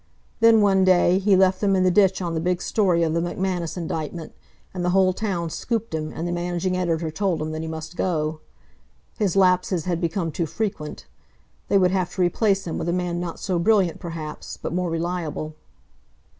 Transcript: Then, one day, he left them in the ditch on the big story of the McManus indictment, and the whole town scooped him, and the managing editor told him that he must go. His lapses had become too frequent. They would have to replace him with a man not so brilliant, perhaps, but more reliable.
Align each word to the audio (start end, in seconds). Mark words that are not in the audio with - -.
Then, 0.39 0.61
one 0.61 0.83
day, 0.83 1.19
he 1.19 1.35
left 1.35 1.61
them 1.61 1.75
in 1.75 1.83
the 1.83 1.91
ditch 1.91 2.23
on 2.23 2.33
the 2.33 2.39
big 2.39 2.59
story 2.59 3.03
of 3.03 3.13
the 3.13 3.19
McManus 3.19 3.77
indictment, 3.77 4.33
and 4.73 4.83
the 4.83 4.89
whole 4.89 5.13
town 5.13 5.51
scooped 5.51 5.93
him, 5.93 6.11
and 6.11 6.27
the 6.27 6.31
managing 6.31 6.75
editor 6.75 7.11
told 7.11 7.39
him 7.39 7.51
that 7.51 7.61
he 7.61 7.67
must 7.67 7.95
go. 7.95 8.41
His 9.19 9.35
lapses 9.35 9.85
had 9.85 10.01
become 10.01 10.31
too 10.31 10.47
frequent. 10.47 11.05
They 11.67 11.77
would 11.77 11.91
have 11.91 12.11
to 12.15 12.21
replace 12.23 12.65
him 12.65 12.79
with 12.79 12.89
a 12.89 12.91
man 12.91 13.19
not 13.19 13.39
so 13.39 13.59
brilliant, 13.59 13.99
perhaps, 13.99 14.57
but 14.57 14.73
more 14.73 14.89
reliable. 14.89 15.55